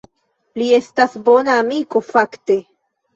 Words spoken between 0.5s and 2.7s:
Li estas bona amiko fakte.